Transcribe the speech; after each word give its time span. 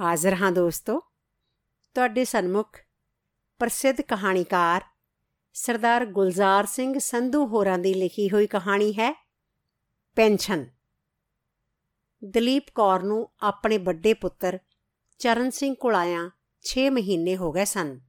ਹਾਜ਼ਰ 0.00 0.34
ਹਾਂ 0.34 0.52
ਦੋਸਤੋ। 0.52 1.00
ਤੁਹਾਡੇ 1.94 2.24
ਸਨਮੁਖ 2.24 2.78
ਪ੍ਰਸਿੱਧ 3.58 4.00
ਕਹਾਣੀਕਾਰ 4.00 4.84
ਸਰਦਾਰ 5.52 6.06
ਗੁਲਜ਼ਾਰ 6.06 6.66
ਸਿੰਘ 6.66 6.98
ਸੰਧੂ 6.98 7.46
ਹੋਰਾਂ 7.46 7.78
ਦੀ 7.78 7.94
ਲਿਖੀ 7.94 8.30
ਹੋਈ 8.30 8.46
ਕਹਾਣੀ 8.46 8.92
ਹੈ 8.92 9.26
ਪੈਨਸ਼ਨ। 10.16 10.66
ਦਲੀਪ 12.24 12.66
ਕੌਰ 12.74 13.02
ਨੂੰ 13.02 13.30
ਆਪਣੇ 13.42 13.78
ਵੱਡੇ 13.78 14.14
ਪੁੱਤਰ 14.14 14.58
ਚਰਨ 15.18 15.50
ਸਿੰਘ 15.50 15.74
ਕੋਲ 15.74 15.94
ਆਇਆ 15.94 16.30
6 16.62 16.90
ਮਹੀਨੇ 16.90 17.36
ਹੋ 17.36 17.52
ਗਏ 17.52 17.64
ਸਨ। 17.64 18.00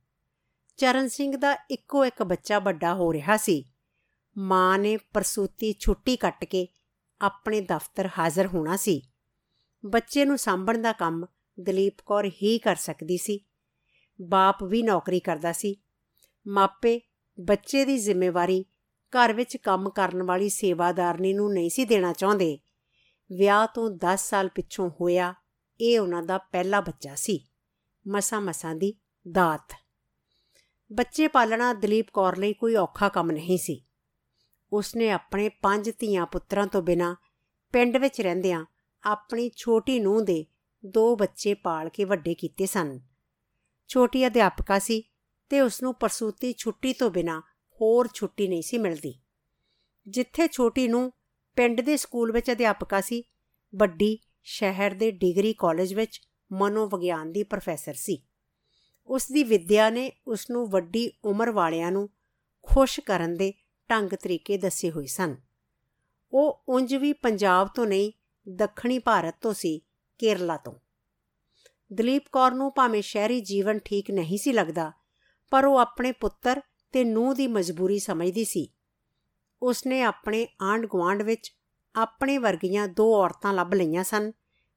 ਚਰਨ 0.78 1.08
ਸਿੰਘ 1.08 1.38
ਦਾ 1.38 1.58
ਇੱਕੋ 1.72 2.06
ਇੱਕ 2.06 2.24
ਬੱਚਾ 2.24 2.60
ਵੱਡਾ 2.60 2.94
ਹੋ 2.94 3.14
ਰਿਹਾ 3.14 3.38
ਸੀ। 3.38 3.66
ਮਾਂ 4.38 4.80
ਨੇ 4.80 4.98
ਪ੍ਰਸੂਤੀ 4.98 5.74
ਛੁੱਟੀ 5.80 6.16
ਕੱਟ 6.16 6.46
ਕੇ 6.46 6.68
ਆਪਣੇ 7.22 7.62
ਦਫ਼ਤਰ 7.62 8.10
ਹਾਜ਼ਰ 8.20 8.48
ਹੋਣਾ 8.48 8.78
ਸੀ। 8.78 9.02
ਬੱਚੇ 9.86 10.26
ਨੂੰ 10.26 10.38
ਸਾਂਭਣ 10.38 10.82
ਦਾ 10.82 10.92
ਕੰਮ 10.92 11.26
ਦਲੀਪ 11.60 11.94
ਕੌਰ 12.06 12.26
ਹੀ 12.26 12.58
ਕਰ 12.58 12.76
ਸਕਦੀ 12.76 13.18
ਸੀ। 13.18 13.40
ਬਾਪ 14.22 14.64
ਵੀ 14.64 14.82
ਨੌਕਰੀ 14.82 15.20
ਕਰਦਾ 15.20 15.52
ਸੀ। 15.52 15.76
ਮਾਪੇ, 16.48 17.02
ਬੱਚੇ 17.40 17.86
ਦੀ 17.86 17.98
ਜ਼ਿੰਮੇਵਾਰੀ 17.98 18.66
ਘਰ 18.94 19.34
ਵਿੱਚ 19.34 19.58
ਕੰਮ 19.58 19.90
ਕਰਨ 19.90 20.24
ਵਾਲੀ 20.24 20.50
ਸੇਵਾਦਾਰਨੀ 20.50 21.34
ਨੂੰ 21.34 21.54
ਨਹੀਂ 21.54 21.70
ਸੀ 21.70 21.86
ਦੇਣਾ 21.86 22.14
ਚਾਹੁੰਦੇ। 22.14 22.60
ਵਿਆਹ 23.38 23.68
ਤੋਂ 23.68 23.90
10 23.90 24.30
ਸਾਲ 24.30 24.50
ਪਿੱਛੋਂ 24.50 24.90
ਹੋਇਆ, 25.02 25.34
ਇਹ 25.82 26.00
ਉਹਨਾਂ 26.00 26.24
ਦਾ 26.24 26.38
ਪਹਿਲਾ 26.38 26.82
ਬੱਚਾ 26.82 27.16
ਸੀ। 27.16 27.48
ਮਸਾ 28.08 28.40
ਮਸਾਂ 28.40 28.76
ਦੀ 28.76 28.94
ਦਾਤ। 29.32 29.74
ਬੱਚੇ 30.94 31.28
ਪਾਲਣਾ 31.28 31.74
ਦਲੀਪ 31.74 32.08
ਕੌਰ 32.14 32.38
ਲਈ 32.38 32.54
ਕੋਈ 32.54 32.76
ਔਖਾ 32.76 33.10
ਕੰਮ 33.10 33.32
ਨਹੀਂ 33.32 33.58
ਸੀ। 33.58 33.86
ਉਸਨੇ 34.74 35.12
ਆਪਣੇ 35.12 35.50
ਪੰਜ 35.50 35.92
ਧੀਆਂ 36.00 36.26
ਪੁੱਤਰਾਂ 36.26 36.68
ਤੋਂ 36.68 36.82
ਬਿਨਾ 36.82 37.16
ਪਿੰਡ 37.74 37.98
ਵਿੱਚ 37.98 38.22
ਰਹਿੰਦਿਆਂ 38.22 38.66
ਆਪਣੀ 39.04 39.52
ਛੋਟੀ 39.58 40.00
ਨੂੰਹ 40.00 40.26
ਦੇ 40.26 40.46
ਦੋ 40.86 41.16
ਬੱਚੇ 41.16 41.54
ਪਾਲ 41.54 41.90
ਕੇ 41.90 42.04
ਵੱਡੇ 42.04 42.36
ਕੀਤੇ 42.36 42.66
ਸਨ। 42.66 43.00
ਛੋਟੀ 43.88 44.28
ਅਧਿਆਪਕਾ 44.28 44.80
ਸੀ 44.80 45.04
ਤੇ 45.50 45.62
ਉਸ 45.62 45.84
ਨੂੰ 45.84 45.94
ਪ੍ਰਸੂਤੀ 45.94 46.54
ਛੁੱਟੀ 46.54 46.94
ਤੋਂ 46.94 47.12
ਬਿਨਾ 47.12 47.40
ਹੋਰ 47.82 48.08
ਛੁੱਟੀ 48.14 48.48
ਨਹੀਂ 48.48 48.62
ਸੀ 48.62 48.78
ਮਿਲਦੀ। 48.78 49.20
ਜਿੱਥੇ 50.08 50.48
ਛੋਟੀ 50.48 50.88
ਨੂੰ 50.88 51.14
ਪਿੰਡ 51.56 51.82
ਦੇ 51.82 51.98
ਸਕੂਲ 51.98 52.32
ਵਿੱਚ 52.32 52.52
ਅਧਿਆਪਕਾ 52.52 53.02
ਸੀ, 53.02 53.24
ਵੱਡੀ 53.76 54.20
ਸ਼ਹਿਰ 54.44 54.94
ਦੇ 54.94 55.12
ਡਿਗਰੀ 55.12 55.54
ਕਾਲਜ 55.54 55.94
ਵਿੱਚ 55.94 56.22
ਮਨੋਵਿਗਿਆਨ 56.52 57.32
ਦੀ 57.32 57.44
ਪ੍ਰੋਫੈਸਰ 57.44 57.94
ਸੀ। 57.94 58.24
ਉਸ 59.08 59.32
ਦੀ 59.32 59.44
ਵਿਦਿਆ 59.44 59.90
ਨੇ 59.90 60.12
ਉਸ 60.28 60.50
ਨੂੰ 60.50 60.70
ਵੱਡੀ 60.70 61.12
ਉਮਰ 61.26 61.52
ਵਾਲਿਆਂ 61.52 61.92
ਨੂੰ 61.92 62.10
ਖੁਸ਼ 62.62 63.00
ਕਰਨ 63.00 63.34
ਦੇ 63.34 63.54
ਢੰਗ 63.90 64.10
ਤਰੀਕੇ 64.10 64.58
ਦੱਸੇ 64.58 64.92
ਹੋਏ 64.92 65.06
ਸਨ। 65.06 65.38
ਉਹ 66.34 66.64
ਉਂਝ 66.70 66.96
ਵੀ 66.96 67.14
ਪੰਜਾਬ 67.14 67.68
ਤੋਂ 67.76 67.86
ਨਹੀਂ, 67.88 68.12
ਦੱਖਣੀ 68.50 69.00
ਭਾਰਤ 69.00 69.36
ਤੋਂ 69.42 69.54
ਸੀ 69.54 69.82
ਕੇਰਲਾ 70.20 70.58
ਤੋਂ। 70.58 70.74
ਦਲੀਪ 71.94 72.26
ਕੌਰ 72.32 72.52
ਨੂੰ 72.52 72.74
ਭਾਵੇਂ 72.76 73.02
ਸ਼ਹਿਰੀ 73.02 73.42
ਜੀਵਨ 73.42 73.80
ਠੀਕ 73.80 74.12
ਨਹੀਂ 74.12 74.38
ਸੀ 74.38 74.54
ਲੱਗਦਾ, 74.54 74.92
ਪਰ 75.50 75.66
ਉਹ 75.66 75.78
ਆਪਣੇ 75.78 76.12
ਪੁੱਤਰ 76.12 76.62
ਤੇ 76.92 77.04
ਨੂੰਹ 77.04 77.36
ਦੀ 77.36 77.48
ਮਜਬੂਰੀ 77.48 78.00
ਸਮਝਦੀ 78.00 78.46
ਸੀ। 78.46 78.74
ਉਸਨੇ 79.62 80.02
ਆਪਣੇ 80.02 80.48
ਆਂਡ 80.62 80.86
ਗਵਾਂਡ 80.86 81.22
ਵਿੱਚ 81.22 81.54
ਆਪਣੇ 81.96 82.38
ਵਰਗੀਆਂ 82.38 82.88
ਦੋ 82.88 83.16
ਔਰਤਾਂ 83.16 83.54
ਲੱਭ 83.54 83.74
ਲਈਆਂ 83.74 84.04
ਸਨ, 84.04 84.32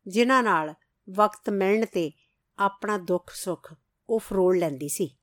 ਜਿਨ੍ਹਾਂ 0.07 0.43
ਨਾਲ 0.43 0.75
ਵਕਤ 1.11 1.51
ਮਿਲਣ 1.51 1.87
ਤੇ 1.87 2.13
ਆਪਣਾ 2.59 2.99
ਦੁੱਖ 2.99 3.31
ਸੁੱਖ 3.35 3.75
ਉਹ 4.11 4.21
ਫਰੋਲ 4.21 4.59
ਲੈਂਦੀ 4.59 4.89
ਸੀ। 4.89 5.17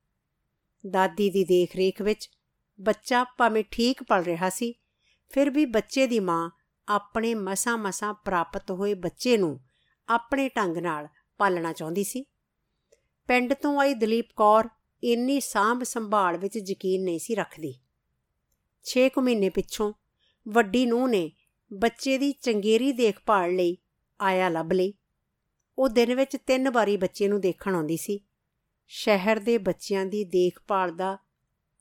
ਦਾਦੀ 0.90 1.30
ਦੀ 1.30 1.44
ਦੇਖ-ਰੇਖ 1.44 2.02
ਵਿੱਚ 2.02 2.30
ਬੱਚਾ 2.80 3.24
ਭਾਵੇਂ 3.24 3.64
ਠੀਕ 3.70 4.02
ਪਲ 4.02 4.22
ਰਿਹਾ 4.22 4.50
ਸੀ, 4.50 4.74
ਫਿਰ 5.28 5.50
ਵੀ 5.50 5.66
ਬੱਚੇ 5.66 6.06
ਦੀ 6.06 6.20
ਮਾਂ 6.20 6.50
ਆਪਣੇ 6.88 7.34
ਮਸਾ-ਮਸਾ 7.34 8.12
ਪ੍ਰਾਪਤ 8.12 8.70
ਹੋਏ 8.70 8.94
ਬੱਚੇ 8.94 9.36
ਨੂੰ 9.36 9.60
ਆਪਣੇ 10.08 10.48
ਢੰਗ 10.48 10.76
ਨਾਲ 10.76 11.08
ਪਾਲਣਾ 11.38 11.72
ਚਾਹੁੰਦੀ 11.72 12.04
ਸੀ। 12.04 12.24
ਪਿੰਡ 13.28 13.54
ਤੋਂ 13.54 13.80
ਆਈ 13.80 13.94
ਦਲੀਪ 13.94 14.28
ਕੌਰ 14.36 14.68
ਇੰਨੀ 15.04 15.40
ਸਾਂਭ 15.40 15.82
ਸੰਭਾਲ 15.82 16.36
ਵਿੱਚ 16.36 16.70
ਯਕੀਨ 16.70 17.04
ਨਹੀਂ 17.04 17.18
ਸੀ 17.18 17.34
ਰੱਖਦੀ। 17.34 17.74
6 18.84 19.08
ਕੁ 19.08 19.20
ਮਹੀਨੇ 19.20 19.50
ਪਿੱਛੋਂ 19.50 19.92
ਵੱਡੀ 20.48 20.86
ਨੂੰਹ 20.86 21.08
ਨੇ 21.08 21.32
ਬੱਚੇ 21.72 22.18
ਦੀ 22.18 22.32
ਚੰਗੇਰੀ 22.32 22.92
ਦੇਖਭਾਲ 22.92 23.54
ਲਈ 23.54 23.76
ਆਇਆ 24.20 24.48
ਲੱਭ 24.48 24.72
ਲਈ। 24.72 24.94
ਉਹ 25.78 25.88
ਦਿਨ 25.88 26.14
ਵਿੱਚ 26.14 26.36
ਤਿੰਨ 26.36 26.70
ਵਾਰੀ 26.70 26.96
ਬੱਚੇ 26.96 27.28
ਨੂੰ 27.28 27.40
ਦੇਖਣ 27.40 27.74
ਆਉਂਦੀ 27.74 27.96
ਸੀ। 27.96 28.20
ਸ਼ਹਿਰ 28.88 29.38
ਦੇ 29.38 29.58
ਬੱਚਿਆਂ 29.58 30.06
ਦੀ 30.06 30.24
ਦੇਖਭਾਲ 30.24 30.96
ਦਾ 30.96 31.18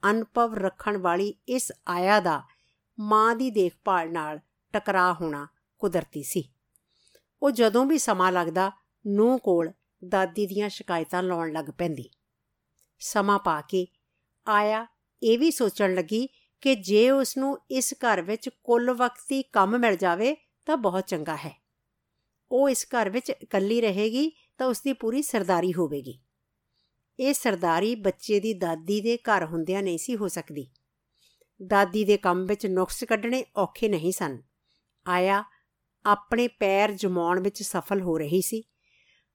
ਅਨੁਭਵ 0.10 0.54
ਰੱਖਣ 0.54 0.98
ਵਾਲੀ 0.98 1.34
ਇਸ 1.48 1.72
ਆਇਆ 1.88 2.20
ਦਾ 2.20 2.44
ਮਾਂ 3.00 3.36
ਦੀ 3.36 3.52
ਦੇਖਭਾਲ 3.52 4.12
ਨਾਲ 4.12 4.40
ਟਕਰਾ 4.74 5.14
ਹੋਣਾ 5.14 5.48
ਕੁਦਰਤੀ 5.80 6.24
ਸੀ। 6.24 6.44
ਉਹ 7.42 7.52
ਜਦੋਂ 7.52 7.86
ਵੀ 7.86 7.98
ਸਮਾਂ 7.98 8.32
ਲੱਗਦਾ 8.32 8.72
ਨੂੰ 9.08 9.40
ਕੋਲ 9.40 9.72
ਦਾਦੀ 10.08 10.48
ਦੀਆਂ 10.48 10.70
ਸ਼ਿਕਾਇਤਾਂ 10.70 11.24
ਲਾਉਣ 11.24 11.52
ਲੱਗ 11.52 11.66
ਪੈਂਦੀ। 11.66 12.10
ਸਮਾਂ 13.00 13.40
ਪਾ 13.40 13.62
ਕੇ 13.62 13.88
ਆਇਆ, 14.48 14.88
ਇਹ 15.24 15.40
ਵੀ 15.40 15.52
ਸੋਚਣ 15.52 15.94
ਲੱਗੀ 15.94 16.30
ਕਿ 16.62 16.76
ਜੇ 16.76 17.12
ਉਸ 17.12 17.38
ਨੂੰ 17.38 17.58
ਇਸ 17.72 17.94
ਘਰ 17.94 18.22
ਵਿੱਚ 18.22 18.50
ਕੁੱਲ 18.50 18.92
ਵਕਤੀ 18.92 19.42
ਕੰਮ 19.42 19.78
ਮਿਲ 19.78 19.96
ਜਾਵੇ, 19.96 20.36
ਤਾਂ 20.66 20.78
ਬਹੁਤ 20.78 21.08
ਚੰਗਾ 21.08 21.36
ਹੈ। 21.36 21.64
ਉਹ 22.52 22.70
ਇਸ 22.70 22.86
ਘਰ 22.86 23.10
ਵਿੱਚ 23.10 23.30
ਇਕੱਲੀ 23.30 23.82
ਰਹੇਗੀ, 23.82 24.32
ਤਾਂ 24.58 24.68
ਉਸ 24.68 24.82
ਦੀ 24.82 24.94
ਪੂਰੀ 24.94 25.22
ਸਰਦਾਰੀ 25.22 25.74
ਹੋਵੇਗੀ। 25.74 26.20
ਇਹ 27.20 27.34
ਸਰਦਾਰੀ 27.34 27.96
ਬੱਚੇ 27.96 28.40
ਦੀ 28.40 28.54
ਦਾਦੀ 28.54 29.02
ਦੇ 29.02 29.18
ਘਰ 29.18 29.46
ਹੁੰਦਿਆਂ 29.46 29.84
ਨਹੀਂ 29.84 29.98
ਸੀ 29.98 30.16
ਹੋ 30.16 30.28
ਸਕਦੀ। 30.28 30.68
ਦਾਦੀ 31.68 32.04
ਦੇ 32.04 32.18
ਕੰਮ 32.18 32.46
ਵਿੱਚ 32.46 32.66
ਨੁਕਸ 32.66 33.04
ਕੱਢਣੇ 33.04 33.46
ਔਖੇ 33.56 33.90
ਨਹੀਂ 33.90 34.12
ਸਨ। 34.12 34.42
ਆਇਆ 35.08 35.44
ਆਪਣੇ 36.06 36.48
ਪੈਰ 36.48 36.92
ਜਮਾਉਣ 36.92 37.40
ਵਿੱਚ 37.40 37.64
ਸਫਲ 37.64 38.02
ਹੋ 38.02 38.18
ਰਹੀ 38.18 38.42
ਸੀ। 38.42 38.64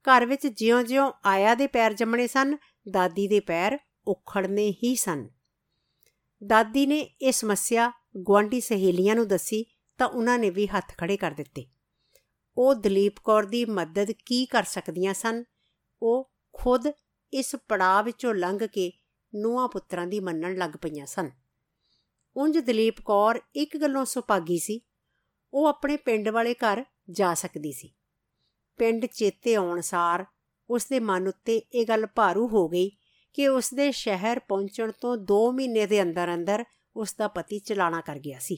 ਘਰ 0.03 0.25
ਵਿੱਚ 0.25 0.47
ਜਿਉਂ-ਜਿਉਂ 0.47 1.11
ਆਇਆ 1.25 1.55
ਦੇ 1.55 1.67
ਪੈਰ 1.67 1.93
ਜੰਮਣੇ 1.93 2.27
ਸਨ, 2.27 2.57
ਦਾਦੀ 2.91 3.27
ਦੇ 3.27 3.39
ਪੈਰ 3.39 3.79
ਉਖੜਨੇ 4.07 4.71
ਹੀ 4.71 4.95
ਸਨ। 4.95 5.29
ਦਾਦੀ 6.47 6.85
ਨੇ 6.85 6.99
ਇਹ 6.99 7.31
ਸਮੱਸਿਆ 7.31 7.91
ਗਵਾਂਢੀ 8.29 8.61
ਸਹੇਲੀਆਂ 8.61 9.15
ਨੂੰ 9.15 9.27
ਦੱਸੀ 9.27 9.65
ਤਾਂ 9.97 10.07
ਉਹਨਾਂ 10.07 10.39
ਨੇ 10.39 10.49
ਵੀ 10.49 10.67
ਹੱਥ 10.67 10.97
ਖੜੇ 10.97 11.17
ਕਰ 11.17 11.31
ਦਿੱਤੇ। 11.31 11.65
ਉਹ 12.57 12.75
ਦਲੀਪ 12.75 13.15
ਕੌਰ 13.23 13.45
ਦੀ 13.45 13.65
ਮਦਦ 13.65 14.11
ਕੀ 14.11 14.45
ਕਰ 14.45 14.63
ਸਕਦੀਆਂ 14.63 15.13
ਸਨ? 15.13 15.43
ਉਹ 16.01 16.31
ਖੁਦ 16.53 16.91
ਇਸ 17.33 17.55
ਪੜਾਅ 17.55 18.03
ਵਿੱਚੋਂ 18.03 18.33
ਲੰਘ 18.33 18.67
ਕੇ 18.67 18.91
ਨੂਆ 19.35 19.67
ਪੁੱਤਰਾਂ 19.67 20.07
ਦੀ 20.07 20.19
ਮੰਨਣ 20.19 20.55
ਲੱਗ 20.55 20.69
ਪਈਆਂ 20.69 21.05
ਸਨ। 21.05 21.31
ਉਂਝ 22.37 22.57
ਦਲੀਪ 22.57 23.01
ਕੌਰ 23.01 23.41
ਇੱਕ 23.55 23.77
ਗੱਲੋਂ 23.77 24.05
ਸੁਪਾਗੀ 24.05 24.59
ਸੀ। 24.59 24.81
ਉਹ 25.55 25.65
ਆਪਣੇ 25.65 25.97
ਪਿੰਡ 25.97 26.29
ਵਾਲੇ 26.29 26.53
ਘਰ 26.53 26.85
ਜਾ 27.09 27.33
ਸਕਦੀ 27.33 27.71
ਸੀ। 27.71 27.93
ਪਿੰਡ 28.77 29.05
ਚੇਤੇ 29.05 29.55
ਆਉਣ 29.55 29.81
ਸਾਰ 29.81 30.25
ਉਸ 30.69 30.85
ਦੇ 30.85 30.99
ਮਨ 30.99 31.27
ਉੱਤੇ 31.27 31.57
ਇਹ 31.57 31.85
ਗੱਲ 31.85 32.05
ਭਾਰੂ 32.05 32.47
ਹੋ 32.47 32.69
ਗਈ 32.69 32.91
ਕਿ 33.33 33.47
ਉਸ 33.47 33.73
ਦੇ 33.73 33.91
ਸ਼ਹਿਰ 33.91 34.39
ਪਹੁੰਚਣ 34.39 34.91
ਤੋਂ 34.91 35.17
2 35.17 35.51
ਮਹੀਨੇ 35.51 35.85
ਦੇ 35.85 36.01
ਅੰਦਰ-ਅੰਦਰ 36.01 36.65
ਉਸ 36.95 37.15
ਦਾ 37.15 37.27
ਪਤੀ 37.27 37.59
ਚਲਾਣਾ 37.59 38.01
ਕਰ 38.01 38.19
ਗਿਆ 38.19 38.39
ਸੀ। 38.39 38.57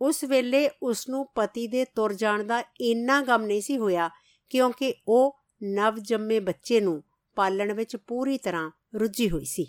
ਉਸ 0.00 0.24
ਵੇਲੇ 0.24 0.70
ਉਸ 0.82 1.08
ਨੂੰ 1.08 1.26
ਪਤੀ 1.34 1.66
ਦੇ 1.66 1.84
ਤੁਰ 1.84 2.12
ਜਾਣ 2.12 2.44
ਦਾ 2.44 2.64
ਇੰਨਾ 2.80 3.22
ਗਮ 3.22 3.42
ਨਹੀਂ 3.42 3.62
ਸੀ 3.62 3.78
ਹੋਇਆ 3.78 4.10
ਕਿਉਂਕਿ 4.50 4.94
ਉਹ 5.08 5.40
ਨਵ 5.62 5.98
ਜੰਮੇ 5.98 6.40
ਬੱਚੇ 6.40 6.80
ਨੂੰ 6.80 7.04
ਪਾਲਣ 7.34 7.72
ਵਿੱਚ 7.72 7.96
ਪੂਰੀ 7.96 8.38
ਤਰ੍ਹਾਂ 8.38 8.70
ਰੁੱਝੀ 8.94 9.30
ਹੋਈ 9.30 9.44
ਸੀ। 9.44 9.66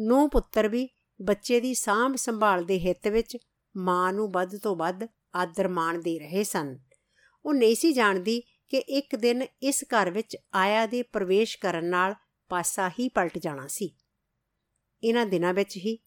ਨੂੰ 0.00 0.30
ਪੁੱਤਰ 0.30 0.68
ਵੀ 0.68 0.88
ਬੱਚੇ 1.22 1.60
ਦੀ 1.60 1.74
ਸਾਂਭ 1.74 2.16
ਸੰਭਾਲ 2.16 2.64
ਦੇ 2.64 2.78
ਹਿੱਤ 2.78 3.08
ਵਿੱਚ 3.08 3.36
ਮਾਂ 3.76 4.12
ਨੂੰ 4.12 4.30
ਵੱਧ 4.32 4.56
ਤੋਂ 4.56 4.76
ਵੱਧ 4.76 5.04
ਆਦਰ 5.34 5.68
ਮਾਣ 5.68 5.98
ਦੇ 5.98 6.18
ਰਹੇ 6.18 6.44
ਸਨ। 6.44 6.78
ਉਹ 7.44 7.54
ਨਹੀਂ 7.54 7.74
ਸੀ 7.74 7.92
ਜਾਣਦੀ 7.92 8.40
ਕਿ 8.68 8.78
ਇੱਕ 8.78 9.16
ਦਿਨ 9.16 9.42
ਇਸ 9.62 9.84
ਘਰ 9.84 10.10
ਵਿੱਚ 10.10 10.36
ਆਇਆ 10.54 10.86
ਦੇ 10.86 11.02
ਪ੍ਰਵੇਸ਼ 11.02 11.58
ਕਰਨ 11.58 11.84
ਨਾਲ 11.84 12.14
ਪਾਸਾ 12.50 12.88
ਹੀ 12.88 13.08
ਪਲਟ 13.08 13.38
ਜਾਣਾ 13.38 13.66
ਸੀ। 13.66 13.90
ਇਹਨਾਂ 15.02 15.26
ਦਿਨਾਂ 15.26 15.54
ਵਿੱਚ 15.54 15.76
ਹੀ 15.76 15.98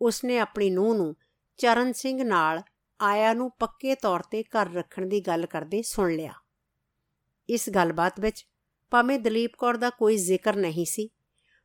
ਉਸਨੇ 0.00 0.38
ਆਪਣੀ 0.38 0.70
ਨੂੰਹ 0.70 0.94
ਨੂੰ 0.94 1.14
ਚਰਨ 1.58 1.92
ਸਿੰਘ 1.92 2.22
ਨਾਲ 2.24 2.62
ਆਇਆ 3.00 3.32
ਨੂੰ 3.32 3.50
ਪੱਕੇ 3.50 3.94
ਤੌਰ 3.94 4.20
ਤੇ 4.20 4.42
ਘਰ 4.42 4.72
ਰੱਖਣ 4.72 5.06
ਦੀ 5.06 5.20
ਗੱਲ 5.20 5.46
ਕਰਦੇ 5.46 5.82
ਸੁਣ 5.82 6.14
ਲਿਆ। 6.14 6.32
ਇਸ 7.48 7.68
ਗੱਲਬਾਤ 7.70 8.20
ਵਿੱਚ 8.20 8.44
ਭਾਵੇਂ 8.90 9.18
ਦਲੀਪ 9.18 9.52
ਕੌਰ 9.58 9.76
ਦਾ 9.76 9.90
ਕੋਈ 9.90 10.16
ਜ਼ਿਕਰ 10.16 10.56
ਨਹੀਂ 10.56 10.84
ਸੀ, 10.86 11.08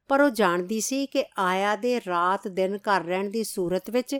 ਪਰ 0.07 0.21
ਉਹ 0.21 0.29
ਜਾਣਦੀ 0.29 0.79
ਸੀ 0.81 1.05
ਕਿ 1.05 1.23
ਆਇਆ 1.37 1.75
ਦੇ 1.75 1.99
ਰਾਤ 2.07 2.47
ਦਿਨ 2.47 2.77
ਘਰ 2.77 3.03
ਰਹਿਣ 3.03 3.29
ਦੀ 3.29 3.43
ਸੂਰਤ 3.43 3.89
ਵਿੱਚ 3.89 4.15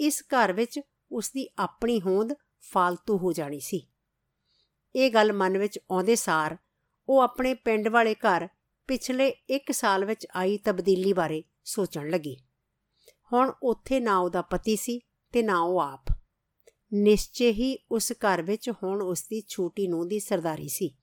ਇਸ 0.00 0.22
ਘਰ 0.22 0.52
ਵਿੱਚ 0.52 0.80
ਉਸ 1.12 1.30
ਦੀ 1.30 1.48
ਆਪਣੀ 1.58 2.00
ਹੋਂਦ 2.00 2.32
ਫालतू 2.60 3.18
ਹੋ 3.18 3.32
ਜਾਣੀ 3.32 3.60
ਸੀ। 3.60 3.88
ਇਹ 4.96 5.10
ਗੱਲ 5.10 5.32
ਮਨ 5.32 5.58
ਵਿੱਚ 5.58 5.78
ਆਉਂਦੇ 5.90 6.14
ਸਾਰ 6.14 6.56
ਉਹ 7.08 7.20
ਆਪਣੇ 7.20 7.54
ਪਿੰਡ 7.54 7.88
ਵਾਲੇ 7.88 8.14
ਘਰ 8.14 8.48
ਪਿਛਲੇ 8.86 9.34
1 9.50 9.72
ਸਾਲ 9.72 10.04
ਵਿੱਚ 10.04 10.26
ਆਈ 10.36 10.58
ਤਬਦੀਲੀ 10.58 11.12
ਬਾਰੇ 11.12 11.42
ਸੋਚਣ 11.64 12.10
ਲੱਗੀ। 12.10 12.36
ਹੁਣ 13.32 13.52
ਉੱਥੇ 13.62 14.00
ਨਾ 14.00 14.18
ਉਹਦਾ 14.18 14.42
ਪਤੀ 14.42 14.76
ਸੀ 14.76 15.00
ਤੇ 15.32 15.42
ਨਾ 15.42 15.60
ਉਹ 15.60 15.80
ਆਪ। 15.80 16.04
ਨਿਸ਼ਚੈ 16.94 17.50
ਹੀ 17.50 17.78
ਉਸ 17.90 18.12
ਘਰ 18.12 18.42
ਵਿੱਚ 18.42 18.70
ਹੁਣ 18.70 19.02
ਉਸ 19.02 19.22
ਦੀ 19.22 19.42
ਛੋਟੀ 19.48 19.88
ਨੂੰਹ 19.88 20.06
ਦੀ 20.06 20.20
ਸਰਦਾਰੀ 20.20 20.68
ਸੀ। 20.68 20.96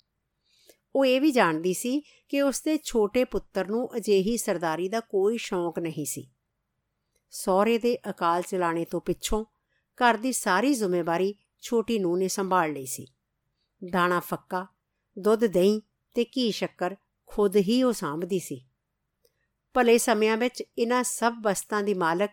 ਉਹ 0.95 1.05
ਇਹ 1.05 1.21
ਵੀ 1.21 1.31
ਜਾਣਦੀ 1.31 1.73
ਸੀ 1.73 2.03
ਕਿ 2.29 2.41
ਉਸ 2.41 2.61
ਦੇ 2.61 2.77
ਛੋਟੇ 2.83 3.23
ਪੁੱਤਰ 3.23 3.67
ਨੂੰ 3.67 3.97
ਅਜਿਹੀ 3.97 4.37
ਸਰਦਾਰੀ 4.37 4.89
ਦਾ 4.89 4.99
ਕੋਈ 4.99 5.37
ਸ਼ੌਂਕ 5.37 5.79
ਨਹੀਂ 5.79 6.05
ਸੀ। 6.05 6.31
ਸਹੁਰੇ 7.31 7.77
ਦੇ 7.77 7.97
ਅਕਾਲ 8.09 8.41
ਚਲਾਣੇ 8.41 8.85
ਤੋਂ 8.85 9.01
ਪਿੱਛੋਂ 9.01 9.45
ਘਰ 9.97 10.17
ਦੀ 10.17 10.31
ਸਾਰੀ 10.31 10.73
ਜ਼ਿੰਮੇਵਾਰੀ 10.73 11.35
ਛੋਟੀ 11.61 11.99
ਨੂੰਹ 11.99 12.17
ਨੇ 12.17 12.27
ਸੰਭਾਲ 12.27 12.71
ਲਈ 12.71 12.85
ਸੀ। 12.85 13.07
ਦਾਣਾ 13.91 14.19
ਫੱਕਾ, 14.19 14.67
ਦੁੱਧ 15.19 15.45
ਦਹੀਂ 15.45 15.81
ਤੇ 16.13 16.25
ਘੀ 16.25 16.51
ਸ਼ੱਕਰ 16.51 16.95
ਖੁਦ 17.25 17.55
ਹੀ 17.55 17.83
ਉਹ 17.83 17.93
ਸਾਂਭਦੀ 17.93 18.39
ਸੀ। 18.39 18.65
ਭਲੇ 19.73 19.97
ਸਮਿਆਂ 19.97 20.37
ਵਿੱਚ 20.37 20.63
ਇਹਨਾਂ 20.77 21.03
ਸਭ 21.03 21.33
ਵਸਤਾਂ 21.41 21.83
ਦੀ 21.83 21.93
ਮਾਲਕ 21.93 22.31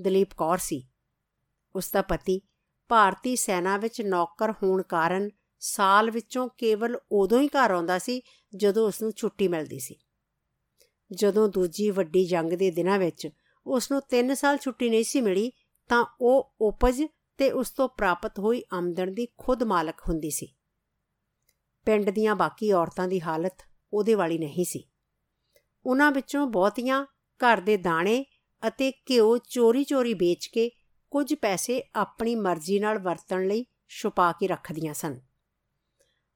ਦਲੀਪ 0.00 0.34
ਕੌਰ 0.36 0.58
ਸੀ। 0.58 0.88
ਉਸ 1.76 1.90
ਦਾ 1.90 2.02
ਪਤੀ 2.02 2.40
ਭਾਰਤੀ 2.88 3.36
ਸੈਨਾ 3.36 3.76
ਵਿੱਚ 3.76 4.02
ਨੌਕਰ 4.02 4.52
ਹੋਣ 4.52 4.82
ਕਾਰਨ 4.82 5.30
ਸਾਲ 5.60 6.10
ਵਿੱਚੋਂ 6.10 6.48
ਕੇਵਲ 6.58 6.98
ਉਦੋਂ 7.12 7.40
ਹੀ 7.40 7.48
ਘਰ 7.48 7.70
ਆਉਂਦਾ 7.70 7.98
ਸੀ 7.98 8.22
ਜਦੋਂ 8.56 8.88
ਉਸ 8.88 9.02
ਨੂੰ 9.02 9.12
ਛੁੱਟੀ 9.12 9.48
ਮਿਲਦੀ 9.48 9.78
ਸੀ। 9.78 9.96
ਜਦੋਂ 11.12 11.48
ਦੂਜੀ 11.48 11.90
ਵੱਡੀ 11.90 12.26
ਜੰਗ 12.26 12.52
ਦੇ 12.52 12.70
ਦਿਨਾਂ 12.70 12.98
ਵਿੱਚ 12.98 13.28
ਉਸ 13.66 13.90
ਨੂੰ 13.90 14.02
3 14.08 14.34
ਸਾਲ 14.34 14.58
ਛੁੱਟੀ 14.58 14.90
ਨਹੀਂ 14.90 15.04
ਸੀ 15.04 15.20
ਮਿਲੀ, 15.20 15.52
ਤਾਂ 15.88 16.04
ਉਹ 16.20 16.54
ਉਪਜ 16.60 17.02
ਤੇ 17.38 17.50
ਉਸ 17.50 17.70
ਤੋਂ 17.70 17.88
ਪ੍ਰਾਪਤ 17.88 18.38
ਹੋਈ 18.38 18.62
ਆਮਦਨ 18.72 19.14
ਦੀ 19.14 19.28
ਖੁਦ 19.38 19.62
ਮਾਲਕ 19.62 19.94
ਹੁੰਦੀ 20.08 20.30
ਸੀ। 20.30 20.54
ਪਿੰਡ 21.86 22.10
ਦੀਆਂ 22.10 22.36
ਬਾਕੀ 22.36 22.72
ਔਰਤਾਂ 22.72 23.08
ਦੀ 23.08 23.20
ਹਾਲਤ 23.20 23.56
ਉਹਦੇ 23.92 24.14
ਵਾਲੀ 24.14 24.38
ਨਹੀਂ 24.38 24.64
ਸੀ। 24.64 24.84
ਉਹਨਾਂ 25.86 26.12
ਵਿੱਚੋਂ 26.12 26.46
ਬਹੁਤੀਆਂ 26.46 27.04
ਘਰ 27.40 27.60
ਦੇ 27.60 27.76
ਦਾਣੇ 27.76 28.24
ਅਤੇ 28.68 28.92
ਘਿਓ 29.10 29.38
ਚੋਰੀ-ਚੋਰੀ 29.38 30.14
ਵੇਚ 30.14 30.46
ਕੇ 30.46 30.70
ਕੁਝ 31.10 31.34
ਪੈਸੇ 31.34 31.82
ਆਪਣੀ 31.94 32.34
ਮਰਜ਼ੀ 32.34 32.78
ਨਾਲ 32.78 32.98
ਵਰਤਣ 32.98 33.46
ਲਈ 33.46 33.66
ਛੁਪਾ 33.88 34.32
ਕੇ 34.32 34.46
ਰੱਖਦੀਆਂ 34.46 34.94
ਸਨ। 34.94 35.20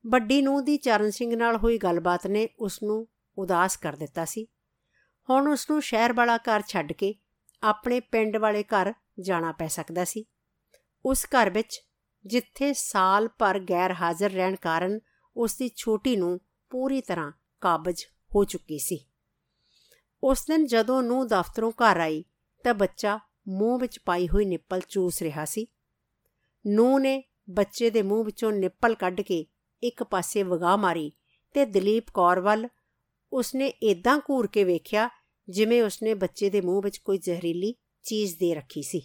ਵੱਡੀ 0.06 0.42
ਨੂੰ 0.42 0.64
ਦੀ 0.64 0.76
ਚਰਨ 0.76 1.10
ਸਿੰਘ 1.10 1.36
ਨਾਲ 1.36 1.56
ਹੋਈ 1.56 1.78
ਗੱਲਬਾਤ 1.78 2.26
ਨੇ 2.26 2.48
ਉਸ 2.58 2.82
ਨੂੰ 2.82 3.08
ਉਦਾਸ 3.38 3.76
ਕਰ 3.76 3.92
ਦਿੱਤਾ 3.92 4.24
ਸੀ। 4.24 4.46
ਹੁਣ 5.30 5.48
ਉਸ 5.48 5.70
ਨੂੰ 5.70 5.82
ਸ਼ਹਿਰ 5.82 6.12
ਵਾਲਾ 6.12 6.36
ਘਰ 6.36 6.62
ਛੱਡ 6.68 6.92
ਕੇ 6.92 7.14
ਆਪਣੇ 7.62 8.00
ਪਿੰਡ 8.00 8.36
ਵਾਲੇ 8.36 8.62
ਘਰ 8.62 8.92
ਜਾਣਾ 9.20 9.52
ਪੈ 9.52 9.68
ਸਕਦਾ 9.68 10.04
ਸੀ। 10.04 10.24
ਉਸ 11.04 11.26
ਘਰ 11.26 11.50
ਵਿੱਚ, 11.50 11.80
ਜਿੱਥੇ 12.26 12.72
ਸਾਲ 12.72 13.28
ਭਰ 13.28 13.58
ਗੈਰ 13.58 13.92
ਹਾਜ਼ਰ 13.92 14.30
ਰਹਿਣ 14.30 14.56
ਕਾਰਨ 14.56 14.98
ਉਸ 15.36 15.56
ਦੀ 15.56 15.70
ਛੋਟੀ 15.76 16.16
ਨੂੰ 16.16 16.40
ਪੂਰੀ 16.70 17.00
ਤਰ੍ਹਾਂ 17.00 17.32
ਕਾਬਜ 17.60 18.04
ਹੋ 18.34 18.44
ਚੁੱਕੀ 18.44 18.78
ਸੀ। 18.78 18.98
ਉਸ 20.22 20.44
ਦਿਨ 20.46 20.66
ਜਦੋਂ 20.66 21.02
ਨੂੰ 21.02 21.26
ਦਫ਼ਤਰੋਂ 21.28 21.72
ਘਰ 21.72 22.00
ਆਈ, 22.00 22.24
ਤਾਂ 22.64 22.74
ਬੱਚਾ 22.74 23.18
ਮੂੰਹ 23.48 23.78
ਵਿੱਚ 23.78 23.98
ਪਾਈ 23.98 24.28
ਹੋਈ 24.28 24.44
ਨਿੱਪਲ 24.44 24.80
ਚੂਸ 24.88 25.22
ਰਿਹਾ 25.22 25.44
ਸੀ। 25.44 25.66
ਨੂੰ 26.66 27.00
ਨੇ 27.00 27.22
ਬੱਚੇ 27.50 27.90
ਦੇ 27.90 28.02
ਮੂੰਹ 28.02 28.24
ਵਿੱਚੋਂ 28.24 28.52
ਨਿੱਪਲ 28.52 28.94
ਕੱਢ 28.94 29.20
ਕੇ 29.20 29.46
ਇੱਕ 29.82 30.02
ਪਾਸੇ 30.02 30.42
ਵਗਾ 30.42 30.76
ਮਾਰੀ 30.76 31.12
ਤੇ 31.54 31.64
ਦਲੀਪ 31.64 32.10
ਕੌਰ 32.14 32.40
ਵੱਲ 32.40 32.68
ਉਸਨੇ 33.34 33.68
ਇਦਾਂ 33.68 34.18
ਘੂਰ 34.18 34.46
ਕੇ 34.46 34.64
ਵੇਖਿਆ 34.64 35.08
ਜਿਵੇਂ 35.48 35.82
ਉਸਨੇ 35.82 36.14
ਬੱਚੇ 36.14 36.50
ਦੇ 36.50 36.60
ਮੂੰਹ 36.60 36.82
ਵਿੱਚ 36.82 36.98
ਕੋਈ 36.98 37.18
ਜ਼ਹਿਰੀਲੀ 37.18 37.74
ਚੀਜ਼ 38.02 38.36
ਦੇ 38.36 38.54
ਰੱਖੀ 38.54 38.82
ਸੀ। 38.82 39.02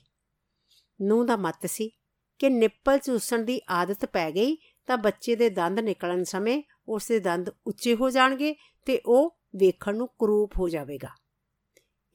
ਨੂੰ 1.02 1.26
ਦਾ 1.26 1.36
ਮਤ 1.38 1.66
ਸੀ 1.66 1.92
ਕਿ 2.40 2.50
ਨਿੱਪਲ 2.50 2.98
ਚੂਸਣ 2.98 3.44
ਦੀ 3.44 3.62
ਆਦਤ 3.70 4.06
ਪੈ 4.06 4.32
ਗਈ 4.32 4.58
ਤਾਂ 4.88 4.98
ਬੱਚੇ 4.98 5.36
ਦੇ 5.36 5.50
ਦੰਦ 5.50 5.80
ਨਿਕਲਣ 5.80 6.24
ਸਮੇਂ 6.24 6.64
ਉਸ 6.88 7.08
ਦੇ 7.08 7.20
ਦੰਦ 7.20 7.50
ਉੱਚੇ 7.68 7.96
ਹੋ 7.96 8.10
ਜਾਣਗੇ 8.10 8.56
ਤੇ 8.86 9.02
ਉਹ 9.06 9.40
ਵੇਖਣ 9.56 9.96
ਨੂੰ 9.96 10.08
ਕਰੂਪ 10.08 10.52
ਹੋ 10.60 10.70
ਜਾਵੇਗਾ। 10.70 11.10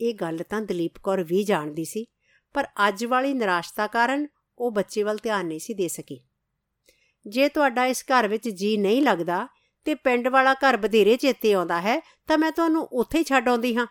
ਇਹ 0.01 0.15
ਗੱਲ 0.15 0.39
ਤਾਂ 0.49 0.63
ਦਲੀਪ 0.63 0.99
ਕੌਰ 1.03 1.23
ਵੀ 1.23 1.45
ਜਾਣਦੀ 1.45 1.85
ਸੀ, 1.85 2.07
ਪਰ 2.55 2.69
ਅੱਜ 2.89 3.05
ਵਾਲੀ 3.05 3.35
ਨਿਰਾਸ਼ਤਾ 3.35 3.87
ਕਾਰਨ 3.87 4.27
ਉਹ 4.59 4.71
ਬੱਚੇ 4.71 5.03
ਵੱਲ 5.03 5.19
ਧਿਆਨ 5.23 5.47
ਨਹੀਂ 5.47 5.61
ਸੀ 5.61 5.75
ਦੇ 5.75 5.89
ਸਕੀ। 5.89 6.21
ਜੇ 7.27 7.49
ਤੁਹਾਡਾ 7.49 7.87
ਇਸ 7.87 8.05
ਘਰ 8.05 8.29
ਵਿੱਚ 8.29 8.49
ਜੀ 8.49 8.77
ਨਹੀਂ 8.77 9.03
ਲੱਗਦਾ 9.03 9.49
ਤੇ 9.85 9.95
ਪਿੰਡ 9.95 10.29
ਵਾਲਾ 10.29 10.55
ਘਰ 10.55 10.77
ਬਧੇਰੇ 10.77 11.17
ਚੇਤੇ 11.17 11.53
ਆਉਂਦਾ 11.53 11.81
ਹੈ, 11.81 12.01
ਤਾਂ 12.01 12.39
ਮੈਂ 12.39 12.53
ਤੁਹਾਨੂੰ 12.53 12.89
ਉੱਥੇ 12.93 13.19
ਹੀ 13.19 13.25
ਛੱਡ 13.25 13.49
ਆਉਂਦੀ 13.49 13.77
ਹਾਂ। 13.77 13.87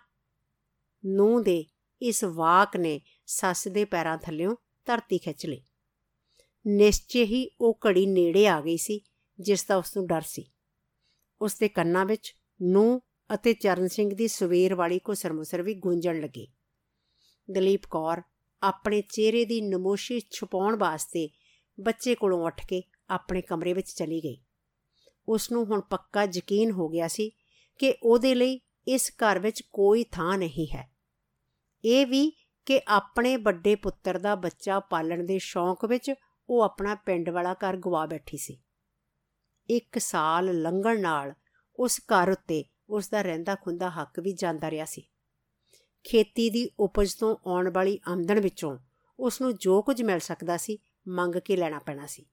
ਨੂੰ 1.05 1.43
ਦੇ 1.43 1.65
ਇਸ 2.01 2.23
ਵਾਕ 2.23 2.77
ਨੇ 2.77 3.01
ਸੱਸ 3.25 3.67
ਦੇ 3.67 3.85
ਪੈਰਾਂ 3.85 4.17
ਥੱਲਿਓਂ 4.17 4.55
ਧਰਤੀ 4.85 5.17
ਖਿੱਚ 5.17 5.45
ਲਈ। 5.45 5.63
ਨਿਸ਼ਚੇ 6.67 7.23
ਹੀ 7.23 7.49
ਉਹ 7.61 7.79
ਘੜੀ 7.87 8.05
ਨੇੜੇ 8.05 8.47
ਆ 8.47 8.61
ਗਈ 8.61 8.77
ਸੀ, 8.77 9.01
ਜਿਸ 9.39 9.65
ਦਾ 9.65 9.77
ਉਸ 9.77 9.97
ਨੂੰ 9.97 10.07
ਡਰ 10.07 10.21
ਸੀ। 10.21 10.51
ਉਸ 11.41 11.55
ਦੇ 11.55 11.67
ਕੰਨਾਂ 11.67 12.05
ਵਿੱਚ 12.05 12.33
ਨੂੰ 12.61 13.01
ਅਤੇ 13.33 13.53
ਚਰਨ 13.53 13.87
ਸਿੰਘ 13.87 14.13
ਦੀ 14.15 14.27
ਸਵੇਰ 14.27 14.75
ਵਾਲੀ 14.75 14.99
ਕੋ 14.99 15.13
ਸਰਮਸਰ 15.13 15.61
ਵੀ 15.61 15.73
ਗੂੰਜਣ 15.73 16.21
ਲੱਗੀ। 16.21 16.47
ਦਲੀਪ 17.51 17.81
ਕੌਰ 17.89 18.21
ਆਪਣੇ 18.63 19.01
ਚਿਹਰੇ 19.01 19.45
ਦੀ 19.45 19.61
ਨਮੋਸ਼ੀ 19.61 20.21
ਛੁਪਾਉਣ 20.31 20.75
ਵਾਸਤੇ 20.75 21.29
ਬੱਚੇ 21.79 22.15
ਕੋਲੋਂ 22.15 22.45
ਉੱਠ 22.45 22.67
ਕੇ 22.67 22.83
ਆਪਣੇ 23.09 23.41
ਕਮਰੇ 23.41 23.73
ਵਿੱਚ 23.73 23.89
ਚਲੀ 23.89 24.19
ਗਈ। 24.23 24.41
ਉਸ 25.29 25.51
ਨੂੰ 25.51 25.65
ਹੁਣ 25.65 25.81
ਪੱਕਾ 25.81 26.23
ਯਕੀਨ 26.23 26.71
ਹੋ 26.71 26.89
ਗਿਆ 26.89 27.07
ਸੀ 27.07 27.31
ਕਿ 27.77 27.95
ਉਹਦੇ 28.03 28.35
ਲਈ 28.35 28.59
ਇਸ 28.87 29.11
ਘਰ 29.11 29.39
ਵਿੱਚ 29.39 29.63
ਕੋਈ 29.73 30.03
ਥਾਂ 30.03 30.37
ਨਹੀਂ 30.37 30.67
ਹੈ। 30.75 30.91
ਇਹ 31.85 32.07
ਵੀ 32.07 32.33
ਕਿ 32.65 32.81
ਆਪਣੇ 32.87 33.37
ਵੱਡੇ 33.37 33.75
ਪੁੱਤਰ 33.75 34.19
ਦਾ 34.19 34.35
ਬੱਚਾ 34.35 34.79
ਪਾਲਣ 34.79 35.23
ਦੇ 35.23 35.39
ਸ਼ੌਂਕ 35.39 35.85
ਵਿੱਚ 35.85 36.11
ਉਹ 36.49 36.61
ਆਪਣਾ 36.61 36.95
ਪਿੰਡ 36.95 37.29
ਵਾਲਾ 37.29 37.53
ਘਰ 37.53 37.77
ਗਵਾ 37.77 38.05
ਬੈਠੀ 38.05 38.37
ਸੀ। 38.37 38.61
ਇੱਕ 39.69 39.97
ਸਾਲ 39.97 40.61
ਲੰਘਣ 40.61 41.01
ਨਾਲ 41.01 41.33
ਉਸ 41.79 41.99
ਘਰ 41.99 42.29
ਉੱਤੇ 42.29 42.65
ਉਸ 42.89 43.09
ਦਾ 43.09 43.21
ਰਹਿੰਦਾ 43.21 43.55
ਖੁੰਦਾ 43.55 43.89
ਹੱਕ 43.89 44.19
ਵੀ 44.19 44.33
ਜਾਂਦਾ 44.33 44.71
ਰਿਹਾ 44.71 44.85
ਸੀ। 44.85 45.09
ਖੇਤੀ 46.03 46.49
ਦੀ 46.49 46.69
ਉਪਜ 46.79 47.13
ਤੋਂ 47.13 47.37
ਆਉਣ 47.47 47.71
ਵਾਲੀ 47.73 47.99
ਆਮਦਨ 48.07 48.39
ਵਿੱਚੋਂ 48.39 48.77
ਉਸ 49.19 49.41
ਨੂੰ 49.41 49.55
ਜੋ 49.55 49.81
ਕੁਝ 49.81 50.01
ਮਿਲ 50.01 50.19
ਸਕਦਾ 50.19 50.57
ਸੀ 50.57 50.77
ਮੰਗ 51.07 51.35
ਕੇ 51.35 51.55
ਲੈਣਾ 51.55 51.79
ਪੈਣਾ 51.79 52.05
ਸੀ। 52.05 52.25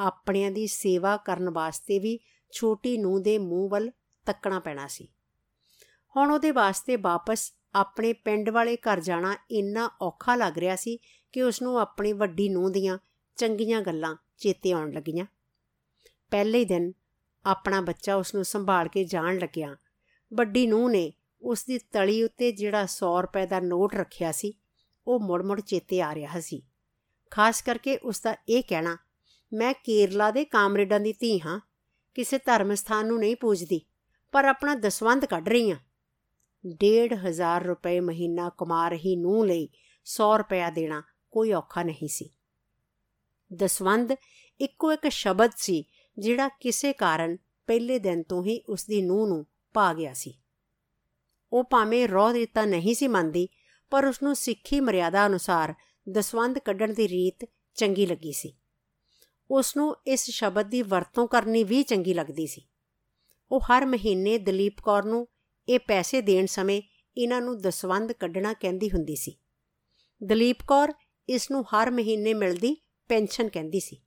ਆਪਣਿਆਂ 0.00 0.50
ਦੀ 0.50 0.66
ਸੇਵਾ 0.66 1.16
ਕਰਨ 1.16 1.50
ਵਾਸਤੇ 1.50 1.98
ਵੀ 1.98 2.18
ਛੋਟੀ 2.52 2.98
ਨੂੰ 2.98 3.22
ਦੇ 3.22 3.38
ਮੂੰਹ 3.38 3.70
ਵੱਲ 3.70 3.90
ਤੱਕਣਾ 4.26 4.60
ਪੈਣਾ 4.60 4.86
ਸੀ। 4.86 5.08
ਹੁਣ 6.16 6.30
ਉਹਦੇ 6.30 6.50
ਵਾਸਤੇ 6.50 6.96
ਵਾਪਸ 6.96 7.52
ਆਪਣੇ 7.74 8.12
ਪਿੰਡ 8.12 8.50
ਵਾਲੇ 8.50 8.76
ਘਰ 8.76 9.00
ਜਾਣਾ 9.00 9.36
ਇੰਨਾ 9.50 9.90
ਔਖਾ 10.02 10.34
ਲੱਗ 10.34 10.58
ਰਿਹਾ 10.58 10.76
ਸੀ 10.76 10.98
ਕਿ 11.32 11.42
ਉਸ 11.42 11.62
ਨੂੰ 11.62 11.78
ਆਪਣੀ 11.80 12.12
ਵੱਡੀ 12.12 12.48
ਨੂੰਹ 12.48 12.70
ਦੀਆਂ 12.70 12.98
ਚੰਗੀਆਂ 13.36 13.80
ਗੱਲਾਂ 13.80 14.16
ਚੇਤੇ 14.38 14.72
ਆਉਣ 14.72 14.92
ਲੱਗੀਆਂ। 14.92 15.26
ਪਹਿਲੇ 16.30 16.64
ਦਿਨ 16.64 16.92
ਆਪਣਾ 17.46 17.80
ਬੱਚਾ 17.80 18.14
ਉਸ 18.14 18.34
ਨੂੰ 18.34 18.44
ਸੰਭਾਲ 18.44 18.88
ਕੇ 18.88 19.04
ਜਾਣ 19.04 19.38
ਲੱਗਿਆ। 19.38 19.76
ਵੱਡੀ 20.34 20.66
ਨੂੰਹ 20.66 20.90
ਨੇ 20.90 21.12
ਉਸ 21.42 21.64
ਦੀ 21.64 21.78
ਤਲੀ 21.78 22.22
ਉੱਤੇ 22.22 22.52
ਜਿਹੜਾ 22.52 22.86
100 22.86 23.22
ਰੁਪਏ 23.22 23.46
ਦਾ 23.46 23.60
ਨੋਟ 23.60 23.94
ਰੱਖਿਆ 23.94 24.32
ਸੀ, 24.32 24.54
ਉਹ 25.06 25.20
ਮੁੜ-ਮੁੜ 25.20 25.60
ਚੇਤੇ 25.60 26.02
ਆ 26.02 26.14
ਰਿਹਾ 26.14 26.40
ਸੀ। 26.40 26.62
ਖਾਸ 27.30 27.62
ਕਰਕੇ 27.62 27.96
ਉਸ 27.96 28.20
ਦਾ 28.20 28.36
ਇਹ 28.48 28.62
ਕਹਿਣਾ 28.68 28.96
ਮੈਂ 29.52 29.74
ਕੇਰਲਾ 29.84 30.30
ਦੇ 30.30 30.44
ਕਾਮਰੇਡਾਂ 30.44 31.00
ਦੀ 31.00 31.12
ਧੀ 31.12 31.40
ਹਾਂ, 31.40 31.60
ਕਿਸੇ 32.14 32.38
ਧਰਮ 32.38 32.74
ਸਥਾਨ 32.74 33.06
ਨੂੰ 33.06 33.18
ਨਹੀਂ 33.18 33.36
ਪੂਜਦੀ, 33.36 33.80
ਪਰ 34.32 34.44
ਆਪਣਾ 34.44 34.74
ਦਸਵੰਦ 34.74 35.24
ਕੱਢ 35.24 35.48
ਰਹੀ 35.48 35.70
ਹਾਂ। 35.70 35.78
1500 36.66 37.64
ਰੁਪਏ 37.64 38.00
ਮਹੀਨਾ 38.00 38.50
ਕਮਾ 38.58 38.88
ਰਹੀ 38.88 39.16
ਨੂੰ 39.16 39.46
ਲਈ 39.46 39.68
100 40.04 40.38
ਰੁਪਇਆ 40.38 40.70
ਦੇਣਾ 40.70 41.02
ਕੋਈ 41.30 41.52
ਔਖਾ 41.52 41.82
ਨਹੀਂ 41.82 42.08
ਸੀ। 42.08 42.30
ਦਸਵੰਦ 43.54 44.12
ਇੱਕੋ 44.60 44.92
ਇੱਕ 44.92 45.08
ਸ਼ਬਦ 45.08 45.50
ਸੀ, 45.56 45.84
ਜਿਹੜਾ 46.18 46.48
ਕਿਸੇ 46.48 46.92
ਕਾਰਨ 46.92 47.36
ਪਹਿਲੇ 47.66 47.98
ਦਿਨ 47.98 48.22
ਤੋਂ 48.22 48.44
ਹੀ 48.44 48.60
ਉਸ 48.68 48.86
ਦੀ 48.86 49.02
ਨੂੰਹ 49.02 49.28
ਨੂੰ 49.28 49.46
ਪਾ 49.72 49.94
ਗਿਆ 49.94 50.12
ਸੀ। 50.12 50.38
ਉਹ 51.52 51.64
ਭਾਵੇਂ 51.64 52.08
ਰੋਹ 52.08 52.32
ਦਿੱਤਾ 52.32 52.64
ਨਹੀਂ 52.64 52.94
ਸੀ 52.94 53.08
ਮੰਨਦੀ, 53.08 53.48
ਪਰ 53.90 54.04
ਉਸ 54.04 54.22
ਨੂੰ 54.22 54.36
ਸਿੱਖੀ 54.36 54.80
ਮਰਿਆਦਾ 54.80 55.26
ਅਨੁਸਾਰ 55.26 55.74
ਦਸਵੰਦ 56.10 56.58
ਕੱਢਣ 56.58 56.92
ਦੀ 56.92 57.08
ਰੀਤ 57.08 57.48
ਚੰਗੀ 57.74 58.06
ਲੱਗੀ 58.06 58.32
ਸੀ। 58.32 58.56
ਉਸ 59.52 59.76
ਨੂੰ 59.76 59.96
ਇਸ 60.06 60.30
ਸ਼ਬਦ 60.30 60.66
ਦੀ 60.66 60.82
ਵਰਤੋਂ 60.82 61.28
ਕਰਨੀ 61.28 61.64
ਵੀ 61.64 61.82
ਚੰਗੀ 61.82 62.14
ਲੱਗਦੀ 62.14 62.46
ਸੀ। 62.46 62.68
ਉਹ 63.52 63.60
ਹਰ 63.60 63.86
ਮਹੀਨੇ 63.86 64.38
ਦਲੀਪ 64.38 64.80
ਕੌਰ 64.80 65.04
ਨੂੰ 65.04 65.28
ਇਹ 65.68 65.78
ਪੈਸੇ 65.78 66.20
ਦੇਣ 66.20 66.46
ਸਮੇਂ 66.46 66.82
ਇਹਨਾਂ 67.16 67.40
ਨੂੰ 67.40 67.58
ਦਸਵੰਦ 67.58 68.12
ਕੱਢਣਾ 68.12 68.52
ਕਹਿੰਦੀ 68.52 68.90
ਹੁੰਦੀ 68.90 69.16
ਸੀ। 69.16 69.38
ਦਲੀਪ 70.24 70.56
ਕੌਰ 70.66 70.92
ਇਸ 71.28 71.50
ਨੂੰ 71.50 71.64
ਹਰ 71.64 71.90
ਮਹੀਨੇ 71.90 72.34
ਮਿਲਦੀ 72.34 72.76
ਪੈਨਸ਼ਨ 73.08 73.48
ਕਹਿੰਦੀ 73.48 73.80
ਸੀ। 73.80 74.02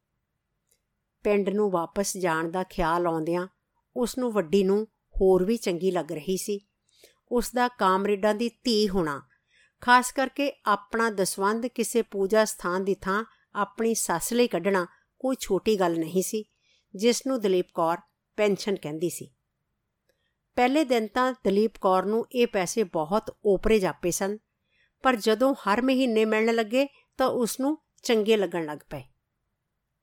ਪਿੰਡ 1.24 1.50
ਨੂੰ 1.50 1.72
ਵਾਪਸ 1.72 2.18
ਜਾਣ 2.18 2.52
ਦਾ 2.52 2.64
ਖਿਆਲ 2.64 3.08
ਆਉਂਦਿਆਂ 3.08 3.48
ਉਸ 3.96 4.18
ਨੂੰ 4.18 4.32
ਵੱਡੀ 4.32 4.64
ਨੂੰ 4.64 4.88
ਹੋਰ 5.22 5.44
ਵੀ 5.44 5.58
ਚੰਗੀ 5.58 5.92
ਲੱਗ 5.92 6.12
ਰਹੀ 6.12 6.38
ਸੀ। 6.38 6.60
ਉਸ 7.32 7.52
ਦਾ 7.56 7.68
ਕਾਮਰੇਡਾਂ 7.68 8.36
ਦੀ 8.36 8.50
ਧੀ 8.64 8.90
ਹੋਣਾ, 8.90 9.22
ਖਾਸ 9.82 10.12
ਕਰਕੇ 10.12 10.52
ਆਪਣਾ 10.66 11.10
ਦਸਵੰਦ 11.10 11.68
ਕਿਸੇ 11.68 12.02
ਪੂਜਾ 12.02 12.46
ਸਥਾਨ 12.46 12.84
ਦੀ 12.84 12.96
ਥਾਂ 12.96 13.24
ਆਪਣੀ 13.56 13.94
ਸੱਸ 13.94 14.34
ਲਈ 14.34 14.48
ਕੱਢਣਾ 14.48 14.86
ਕੋਈ 15.20 15.36
ਛੋਟੀ 15.40 15.80
ਗੱਲ 15.80 16.00
ਨਹੀਂ 16.00 16.24
ਸੀ, 16.24 16.46
ਜਿਸ 16.96 17.28
ਨੂੰ 17.28 17.42
ਦਲੀਪ 17.42 17.66
ਕੌਰ 17.74 17.98
ਪੈਨਸ਼ਨ 18.38 18.76
ਕਹਿੰਦੀ 18.76 19.10
ਸੀ। 19.10 19.32
ਪਹਿਲੇ 20.56 20.84
ਦਿਨ 20.84 21.08
ਤਾਂ 21.08 21.34
ਦਲੀਪ 21.44 21.78
ਕੌਰ 21.82 22.06
ਨੂੰ 22.06 22.28
ਇਹ 22.32 22.48
ਪੈਸੇ 22.48 22.84
ਬਹੁਤ 22.84 23.38
ਓਪਰੇ 23.46 23.80
ਜਾਪੇ 23.80 24.12
ਸਨ, 24.12 24.38
ਪਰ 25.04 25.16
ਜਦੋਂ 25.16 25.54
ਹਰ 25.54 25.82
ਮਹੀਨੇ 25.82 26.26
ਮਿਲਣ 26.26 26.56
ਲੱਗੇ 26.56 26.88
ਤਾਂ 27.18 27.28
ਉਸ 27.28 27.60
ਨੂੰ 27.60 27.78
ਚੰਗੇ 28.04 28.38
ਲੱਗਣ 28.38 28.66
ਲੱਗ 28.66 28.78
ਪਏ। 28.90 29.04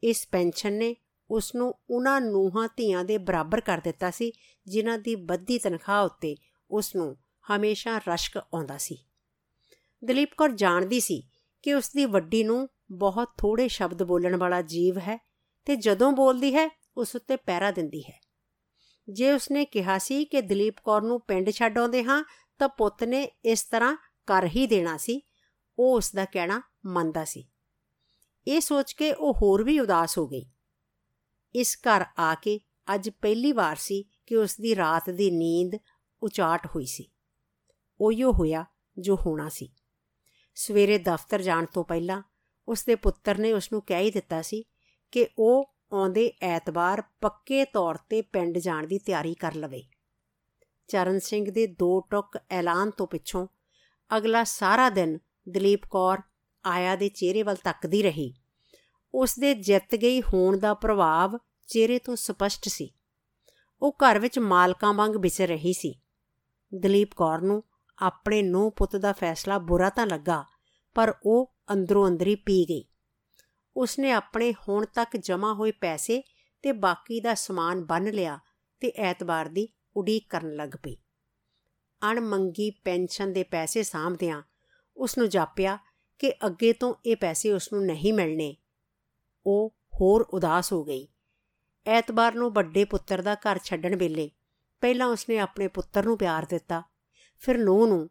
ਇਸ 0.03 0.29
ਪੈਨਸ਼ਨ 0.33 0.73
ਨੇ 0.73 0.97
ਉਸ 1.31 1.55
ਨੂੰ 1.55 1.75
ਉਹਨਾਂ 1.91 2.21
ਨੂਹਾਂ 2.21 2.69
ਧੀਆਂ 2.77 3.05
ਦੇ 3.05 3.19
ਬਰਾਬਰ 3.19 3.61
ਕਰ 3.61 3.79
ਦਿੱਤਾ 3.79 4.11
ਸੀ, 4.11 4.33
ਜਿਨ੍ਹਾਂ 4.67 4.99
ਦੀ 4.99 5.15
ਵੱਧੀ 5.15 5.59
ਤਨਖਾਹ 5.59 6.05
ਉੱਤੇ 6.05 6.37
ਉਸ 6.71 6.97
ਨੂੰ 6.97 7.17
ਹਮੇਸ਼ਾ 7.51 8.01
ਰਸ਼ਕ 8.09 8.37
ਆਉਂਦਾ 8.37 8.79
ਸੀ। 8.79 8.99
ਦਲੀਪ 10.05 10.31
ਕੌਰ 10.37 10.53
ਜਾਣਦੀ 10.53 11.01
ਸੀ 11.01 11.29
ਕਿ 11.63 11.75
ਉਸ 11.75 11.91
ਦੀ 11.93 12.05
ਵੱਡੀ 12.05 12.45
ਨੂੰ 12.45 12.69
ਬਹੁਤ 12.93 13.29
ਥੋੜੇ 13.39 13.69
ਸ਼ਬਦ 13.69 14.03
ਬੋਲਣ 14.03 14.37
ਵਾਲਾ 14.37 14.63
ਜੀਵ 14.63 14.99
ਹੈ 14.99 15.27
ਤੇ 15.65 15.77
ਜਦੋਂ 15.77 16.13
ਬੋਲਦੀ 16.13 16.55
ਹੈ, 16.55 16.69
ਉਸ 16.97 17.17
ਉੱਤੇ 17.17 17.37
ਪੈਰਾ 17.37 17.71
ਦਿੰਦੀ 17.71 18.03
ਹੈ। 18.03 18.21
ਜੇ 19.09 19.33
ਉਸਨੇ 19.33 19.65
ਕਿਹਾ 19.65 19.99
ਸੀ 19.99 20.25
ਕਿ 20.25 20.41
ਦਲੀਪ 20.41 20.75
ਕੌਰ 20.85 21.03
ਨੂੰ 21.03 21.21
ਪਿੰਡ 21.21 21.51
ਛੱਡ 21.51 21.79
ਆਉਂਦੇ 21.79 22.05
ਹਾਂ, 22.05 22.25
ਤਾਂ 22.59 22.69
ਪੁੱਤ 22.69 23.05
ਨੇ 23.05 23.23
ਇਸ 23.45 23.65
ਤਰ੍ਹਾਂ 23.65 23.97
ਕਰ 24.27 24.47
ਹੀ 24.47 24.67
ਦੇਣਾ 24.67 24.97
ਸੀ। 24.97 25.23
ਉਹ 25.79 25.97
ਉਸ 25.97 26.13
ਦਾ 26.13 26.25
ਕਹਿਣਾ 26.25 26.63
ਮੰਨਦਾ 26.87 27.25
ਸੀ। 27.25 27.49
ਇਹ 28.49 28.61
ਸੋਚ 28.61 28.93
ਕੇ 28.93 29.13
ਉਹ 29.13 29.35
ਹੋਰ 29.43 29.65
ਵੀ 29.65 29.81
ਉਦਾਸ 29.81 30.19
ਹੋ 30.19 30.27
ਗਈ। 30.27 30.51
ਇਸ 31.55 31.79
ਘਰ 31.83 32.05
ਆ 32.19 32.35
ਕੇ 32.35 32.61
ਅੱਜ 32.95 33.11
ਪਹਿਲੀ 33.11 33.53
ਵਾਰ 33.53 33.77
ਸੀ 33.77 34.05
ਕਿ 34.27 34.37
ਉਸ 34.37 34.57
ਦੀ 34.61 34.77
ਰਾਤ 34.77 35.11
ਦੀ 35.11 35.31
ਨੀਂਦ 35.31 35.79
ਉਚਾਟ 36.23 36.67
ਹੋਈ 36.67 36.87
ਸੀ। 36.87 37.11
ਉਹੀਓ 38.01 38.33
ਹੋਇਆ 38.33 38.65
ਜੋ 38.99 39.17
ਹੋਣਾ 39.17 39.49
ਸੀ। 39.49 39.73
ਸਵੇਰੇ 40.55 40.99
ਦਫ਼ਤਰ 40.99 41.43
ਜਾਣ 41.43 41.67
ਤੋਂ 41.67 41.85
ਪਹਿਲਾਂ 41.85 42.23
ਉਸ 42.73 42.85
ਦੇ 42.85 42.95
ਪੁੱਤਰ 42.95 43.39
ਨੇ 43.39 43.53
ਉਸ 43.53 43.73
ਨੂੰ 43.73 43.83
ਕਹਿ 43.83 44.03
ਹੀ 44.03 44.11
ਦਿੱਤਾ 44.11 44.43
ਸੀ 44.43 44.65
ਕਿ 45.13 45.27
ਉਹ 45.39 45.75
ਆਉਂਦੇ 45.93 46.33
ਐਤਵਾਰ 46.43 47.03
ਪੱਕੇ 47.21 47.65
ਤੌਰ 47.65 47.97
ਤੇ 48.11 48.23
ਪਿੰਡ 48.23 48.59
ਜਾਣ 48.59 48.87
ਦੀ 48.87 48.99
ਤਿਆਰੀ 48.99 49.35
ਕਰ 49.35 49.55
ਲਵੇ। 49.55 49.83
ਚਰਨ 50.89 51.19
ਸਿੰਘ 51.19 51.51
ਦੇ 51.51 51.67
ਦੋ 51.67 52.01
ਟੁਕ 52.01 52.39
ਐਲਾਨ 52.51 52.91
ਤੋਂ 52.91 53.07
ਪਿੱਛੋਂ 53.07 53.47
ਅਗਲਾ 54.17 54.45
ਸਾਰਾ 54.45 54.89
ਦਿਨ 54.91 55.19
ਦਲੀਪ 55.49 55.87
ਕੌਰ 55.91 56.19
ਆਇਆ 56.65 56.97
ਦੇ 56.97 57.09
ਚਿਹਰੇ 57.09 57.43
ਵੱਲ 57.43 57.57
ਤੱਕਦੀ 57.57 58.03
ਰਹੀ। 58.03 58.35
ਉਸ 59.15 59.39
ਦੇ 59.39 59.55
ਜਿੱਤ 59.55 59.95
ਗਈ 59.95 60.23
ਹੋਣ 60.23 60.59
ਦਾ 60.59 60.75
ਪ੍ਰਭਾਵ 60.75 61.39
ਚਿਹਰੇ 61.69 61.99
ਤੋਂ 61.99 62.17
ਸਪਸ਼ਟ 62.17 62.69
ਸੀ। 62.69 62.95
ਉਹ 63.83 63.97
ਘਰ 63.99 64.19
ਵਿੱਚ 64.19 64.39
ਮਾਲਕਾਂ 64.39 64.95
ਵਾਂਗ 64.95 65.17
ਵਿਚਰ 65.17 65.49
ਰਹੀ 65.49 65.73
ਸੀ। 65.73 65.95
ਦਲੀਪ 66.73 67.15
ਕੌਰ 67.17 67.41
ਨੂੰ 67.41 67.63
ਆਪਣੇ 67.99 68.43
ਨੂੰ 68.43 68.73
ਪੁੱਤ 68.73 68.97
ਦਾ 68.97 69.13
ਫੈਸਲਾ 69.13 69.59
ਬੁਰਾ 69.59 69.91
ਤਾਂ 69.91 70.07
ਲੱਗਾ, 70.07 70.45
ਪਰ 70.95 71.15
ਉਹ 71.27 71.52
ਅੰਦਰੋਂ 71.73 72.09
ਅੰਦਰੀ 72.09 72.35
ਪੀ 72.35 72.65
ਗਈ। 72.69 72.85
ਉਸਨੇ 73.77 74.11
ਆਪਣੇ 74.11 74.53
ਹੁਣ 74.53 74.85
ਤੱਕ 74.85 75.17
ਜਮ੍ਹਾਂ 75.17 75.55
ਹੋਏ 75.55 75.71
ਪੈਸੇ 75.71 76.23
ਤੇ 76.63 76.73
ਬਾਕੀ 76.73 77.21
ਦਾ 77.21 77.35
ਸਮਾਨ 77.35 77.85
ਬੰਨ 77.85 78.11
ਲਿਆ 78.11 78.39
ਤੇ 78.81 78.93
ਐਤਵਾਰ 78.97 79.47
ਦੀ 79.47 79.69
ਉਡੀਕ 79.97 80.27
ਕਰਨ 80.29 80.55
ਲੱਗ 80.55 80.71
ਪਈ। 80.83 80.97
ਅਣਮੰਗੀ 82.13 82.71
ਪੈਨਸ਼ਨ 82.71 83.33
ਦੇ 83.33 83.43
ਪੈਸੇ 83.43 83.83
ਸਾਂਭਦਿਆਂ 83.83 84.43
ਉਸ 84.97 85.19
ਨੂੰ 85.19 85.29
ਜਾਪਿਆ 85.29 85.79
ਕਿ 86.19 86.33
ਅੱਗੇ 86.47 86.73
ਤੋਂ 86.73 86.95
ਇਹ 87.07 87.17
ਪੈਸੇ 87.17 87.53
ਉਸ 87.53 87.73
ਨੂੰ 87.73 87.87
ਨਹੀਂ 87.87 88.13
ਮਿਲਣੇ। 88.13 88.57
ਉਹ 89.47 89.75
ਹੋਰ 89.95 90.23
ਉਦਾਸ 90.23 90.73
ਹੋ 90.73 90.85
ਗਈ। 90.85 91.09
ਐਤਵਾਰ 91.87 92.35
ਨੂੰ 92.35 92.53
ਵੱਡੇ 92.53 92.85
ਪੁੱਤਰ 92.85 93.23
ਦਾ 93.23 93.35
ਘਰ 93.35 93.59
ਛੱਡਣ 93.65 93.97
ਵੇਲੇ 93.97 94.31
ਪਹਿਲਾਂ 94.81 95.07
ਉਸਨੇ 95.07 95.39
ਆਪਣੇ 95.39 95.69
ਪੁੱਤਰ 95.69 96.05
ਨੂੰ 96.05 96.19
ਪਿਆਰ 96.19 96.47
ਦਿੱਤਾ, 96.51 96.83
ਫਿਰ 97.41 97.59
ਨੂੰਹ 97.59 97.87
ਨੂੰ, 97.87 98.09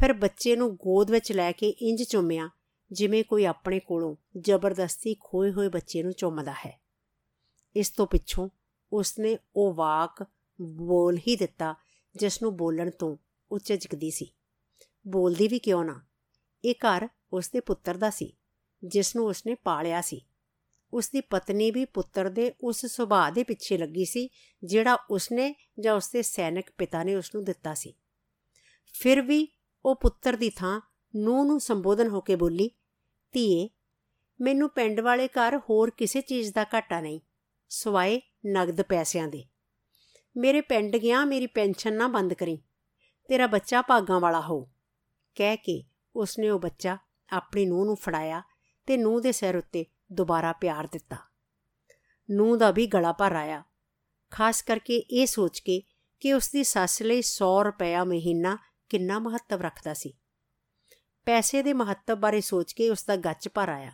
ਫਿਰ 0.00 0.12
ਬੱਚੇ 0.12 0.56
ਨੂੰ 0.56 0.76
ਗੋਦ 0.76 1.10
ਵਿੱਚ 1.10 1.32
ਲੈ 1.32 1.52
ਕੇ 1.52 1.68
ਇੰਜ 1.68 2.02
ਚੁੰਮਿਆ 2.02 2.50
ਜਿਵੇਂ 2.92 3.24
ਕੋਈ 3.24 3.44
ਆਪਣੇ 3.44 3.80
ਕੋਲੋਂ 3.80 4.16
ਜ਼ਬਰਦਸਤੀ 4.38 5.16
ਖੋਏ 5.20 5.52
ਹੋਏ 5.52 5.68
ਬੱਚੇ 5.68 6.02
ਨੂੰ 6.02 6.12
ਚੁੰਮਦਾ 6.12 6.52
ਹੈ। 6.52 6.80
ਇਸ 7.76 7.90
ਤੋਂ 7.90 8.06
ਪਿੱਛੋਂ 8.06 8.48
ਉਸਨੇ 8.92 9.38
ਉਹ 9.56 9.74
ਵਾਕ 9.74 10.26
ਬੋਲ 10.60 11.18
ਹੀ 11.18 11.36
ਦਿੱਤਾ 11.36 11.74
ਜਿਸ 12.16 12.42
ਨੂੰ 12.42 12.56
ਬੋਲਣ 12.56 12.90
ਤੋਂ 12.90 13.16
ਉਹ 13.52 13.58
ਝਿਜਕਦੀ 13.58 14.10
ਸੀ। 14.10 14.32
ਬੋਲਦੀ 15.08 15.48
ਵੀ 15.48 15.58
ਕਿਉਂ 15.58 15.84
ਨਾ? 15.84 16.06
ਇਹ 16.64 16.74
ਘਰ 16.74 17.08
ਉਸਦੇ 17.32 17.60
ਪੁੱਤਰ 17.60 17.96
ਦਾ 17.96 18.10
ਸੀ 18.10 18.36
ਜਿਸ 18.84 19.16
ਨੂੰ 19.16 19.26
ਉਸਨੇ 19.26 19.54
ਪਾਲਿਆ 19.54 20.00
ਸੀ। 20.00 20.26
ਉਸਦੀ 20.92 21.20
ਪਤਨੀ 21.20 21.70
ਵੀ 21.70 21.84
ਪੁੱਤਰ 21.84 22.28
ਦੇ 22.28 22.54
ਉਸ 22.60 22.86
ਸੁਭਾਅ 22.86 23.30
ਦੇ 23.30 23.44
ਪਿੱਛੇ 23.44 23.78
ਲੱਗੀ 23.78 24.04
ਸੀ, 24.04 24.28
ਜਿਹੜਾ 24.64 24.98
ਉਸਨੇ 25.10 25.54
ਜਾਂ 25.80 25.94
ਉਸਦੇ 25.94 26.22
ਸੈਨਿਕ 26.22 26.70
ਪਿਤਾ 26.78 27.02
ਨੇ 27.02 27.14
ਉਸ 27.14 27.34
ਨੂੰ 27.34 27.44
ਦਿੱਤਾ 27.44 27.74
ਸੀ। 27.74 27.94
ਫਿਰ 28.92 29.22
ਵੀ 29.22 29.48
ਉਹ 29.84 29.96
ਪੁੱਤਰ 29.96 30.36
ਦੀ 30.36 30.50
ਥਾਂ 30.50 30.80
ਨੂੰ 31.16 31.46
ਨੂੰ 31.46 31.60
ਸੰਬੋਧਨ 31.60 32.08
ਹੋ 32.08 32.20
ਕੇ 32.20 32.36
ਬੋਲੀ 32.36 32.70
ਧੀਏ, 33.32 33.68
ਮੈਨੂੰ 34.40 34.68
ਪਿੰਡ 34.70 35.00
ਵਾਲੇ 35.00 35.28
ਘਰ 35.28 35.58
ਹੋਰ 35.70 35.90
ਕਿਸੇ 35.90 36.20
ਚੀਜ਼ 36.20 36.52
ਦਾ 36.54 36.64
ਘਾਟਾ 36.74 37.00
ਨਹੀਂ, 37.00 37.20
ਸਵਾਏ 37.70 38.20
ਨਗਦ 38.46 38.82
ਪੈਸਿਆਂ 38.82 39.28
ਦੇ। 39.28 39.44
ਮੇਰੇ 40.36 40.60
ਪਿੰਡ 40.60 40.96
ਗਿਆ, 40.96 41.24
ਮੇਰੀ 41.24 41.46
ਪੈਨਸ਼ਨ 41.46 41.94
ਨਾ 41.94 42.08
ਬੰਦ 42.08 42.34
ਕਰੀ, 42.34 42.58
ਤੇਰਾ 43.28 43.46
ਬੱਚਾ 43.46 43.82
ਭਾਗਾਂ 43.82 44.20
ਵਾਲਾ 44.20 44.40
ਹੋ। 44.40 44.60
ਕਹਿ 45.36 45.56
ਕੇ 45.56 45.82
ਉਸਨੇ 46.16 46.50
ਉਹ 46.50 46.58
ਬੱਚਾ 46.60 46.96
ਆਪਣੀ 47.32 47.66
ਨੂੰਹ 47.66 47.84
ਨੂੰ 47.84 47.96
ਫੜਾਇਆ 47.96 48.42
ਤੇ 48.86 48.96
ਨੂੰਹ 48.96 49.20
ਦੇ 49.20 49.32
ਸਿਰ 49.32 49.56
ਉੱਤੇ 49.56 49.84
ਦੁਬਾਰਾ 50.12 50.52
ਪਿਆਰ 50.52 50.86
ਦਿੱਤਾ। 50.86 51.16
ਨੂੰਹ 52.28 52.56
ਦਾ 52.56 52.70
ਵੀ 52.70 52.86
ਗਲਾ 52.86 53.12
ਭਰ 53.12 53.32
ਆਇਆ, 53.32 53.62
ਖਾਸ 54.32 54.62
ਕਰਕੇ 54.62 54.96
ਇਹ 54.96 55.26
ਸੋਚ 55.26 55.60
ਕੇ 55.60 55.82
ਕਿ 56.22 56.32
ਉਸ 56.32 56.50
ਦੀ 56.50 56.64
ਸੱਸ 56.64 57.02
ਲਈ 57.02 57.22
100 57.22 57.62
ਰੁਪਇਆ 57.64 58.04
ਮਹੀਨਾ 58.04 58.56
ਕਿੰਨਾ 58.88 59.18
ਮਹੱਤਵ 59.18 59.62
ਰੱਖਦਾ 59.62 59.94
ਸੀ। 59.94 60.12
ਪੈਸੇ 61.26 61.62
ਦੇ 61.62 61.72
ਮਹੱਤਵ 61.72 62.16
ਬਾਰੇ 62.16 62.40
ਸੋਚ 62.40 62.72
ਕੇ 62.72 62.90
ਉਸ 62.90 63.04
ਦਾ 63.04 63.16
ਗੱਚ 63.16 63.48
ਭਰ 63.48 63.68
ਆਇਆ। 63.68 63.92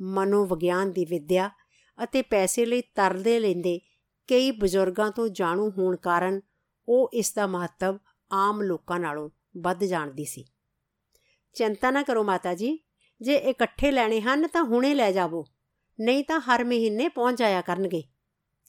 ਮਨੋਵਿਗਿਆਨ 0.00 0.92
ਦੀ 0.92 1.04
ਵਿਦਿਆ 1.04 1.50
ਅਤੇ 2.04 2.22
ਪੈਸੇ 2.22 2.66
ਲਈ 2.66 2.80
ਤਰਦੇ 2.80 3.40
ਲੈਂਦੇ 3.40 3.80
ਕਈ 4.28 4.50
ਬਜ਼ੁਰਗਾਂ 4.50 5.10
ਤੋਂ 5.10 5.28
ਜਾਣੂ 5.28 5.70
ਹੋਣ 5.70 5.96
ਕਾਰਨ 5.96 6.40
ਉਹ 6.88 7.10
ਇਸ 7.12 7.32
ਦਾ 7.34 7.46
ਮਹੱਤਵ 7.46 7.98
ਆਮ 8.32 8.62
ਲੋਕਾਂ 8.62 9.00
ਨਾਲੋਂ 9.00 9.30
ਵੱਧ 9.56 9.84
ਜਾਣਦੀ 9.84 10.24
ਸੀ। 10.24 10.44
ਚਿੰਤਾ 11.54 11.90
ਨਾ 11.90 12.02
ਕਰੋ 12.02 12.24
ਮਾਤਾ 12.24 12.54
ਜੀ, 12.54 12.78
ਜੇ 13.20 13.36
ਇਕੱਠੇ 13.36 13.90
ਲੈਣੇ 13.90 14.20
ਹਨ 14.20 14.46
ਤਾਂ 14.46 14.62
ਹੁਣੇ 14.62 14.94
ਲੈ 14.94 15.12
ਜਾਵੋ, 15.12 15.44
ਨਹੀਂ 16.00 16.24
ਤਾਂ 16.24 16.40
ਹਰ 16.40 16.64
ਮਹੀਨੇ 16.64 17.08
ਪਹੁੰਚ 17.08 17.38
ਜਾਇਆ 17.38 17.60
ਕਰਨਗੇ। 17.60 18.02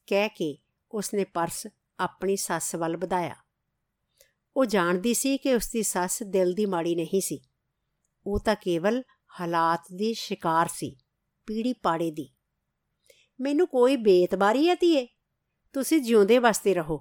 ਕਹਿ 0.08 0.30
ਕੇ 0.30 0.58
ਉਸਨੇ 0.92 1.24
ਪਰਸ 1.24 1.68
ਆਪਣੀ 2.00 2.36
ਸੱਸ 2.36 2.76
ਵੱਲ 2.76 2.98
ਵਧਾਇਆ। 2.98 3.36
ਉਹ 4.58 4.66
ਜਾਣਦੀ 4.66 5.14
ਸੀ 5.14 5.38
ਕਿ 5.38 5.56
ਉਸਦੀ 5.56 5.84
ਸੱਸ 5.84 6.24
ਦਿਲ 6.24 6.54
ਦੀ 6.54 6.66
ਮਾੜੀ 6.66 6.96
ਨਹੀਂ 6.96 7.22
ਸੀ। 7.22 7.40
ਉਹ 8.28 8.40
ਤਾਂ 8.40 8.56
ਕੇਵਲ 8.56 9.04
ਹਾਲਾਤ 9.40 9.84
ਦੀ 9.96 10.14
ਸ਼ਿਕਾਰ 10.14 10.68
ਸੀ, 10.68 10.96
ਪੀੜੀ 11.48 11.74
ਪਾੜੇ 11.74 12.12
ਦੀ। 12.12 12.30
ਮੈਨੂੰ 13.40 13.68
ਕੋਈ 13.68 13.96
ਬੇਤਬਾਰੀ 13.96 14.70
ਹੈ 14.70 14.76
ਧੀਏ, 14.76 15.08
ਤੁਸੀਂ 15.74 16.02
ਜਿਉਂਦੇ 16.02 16.40
ਵਸਦੇ 16.40 16.74
ਰਹੋ। 16.74 16.98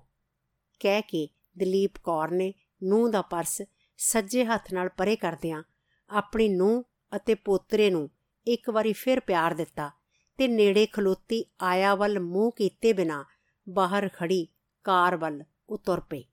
ਕਹਿ 0.80 1.02
ਕੇ 1.02 1.28
ਦਲੀਪ 1.58 1.98
ਕੌਰ 2.04 2.30
ਨੇ 2.30 2.54
ਨੂੰਹ 2.82 3.10
ਦਾ 3.10 3.22
ਪਰਸ 3.22 3.62
ਸੱਜੇ 3.96 4.44
ਹੱਥ 4.44 4.72
ਨਾਲ 4.72 4.88
ਪਰੇ 4.88 5.16
ਕਰਦਿਆਂ 5.16 5.62
ਆਪਣੀ 6.10 6.48
ਨੂੰਹ 6.48 6.82
ਅਤੇ 7.16 7.34
ਪੋਤਰੇ 7.34 7.90
ਨੂੰ 7.90 8.10
ਇੱਕ 8.46 8.70
ਵਾਰੀ 8.70 8.92
ਫਿਰ 8.92 9.20
ਪਿਆਰ 9.20 9.54
ਦਿੱਤਾ 9.54 9.90
ਤੇ 10.38 10.48
ਨੇੜੇ 10.48 10.86
ਖਲੋਤੀ 10.86 11.44
ਆਇਆ 11.60 11.94
ਵੱਲ 11.94 12.20
ਮੂੰਹ 12.20 12.52
ਕੀਤੇ 12.56 12.92
ਬਿਨਾ 12.92 13.24
ਬਾਹਰ 13.68 14.08
ਖੜੀ 14.08 14.46
ਕਾਰ 14.84 15.16
ਵੱਲ 15.16 15.44
ਉਤਰ 15.68 16.00
ਪਈ। 16.00 16.24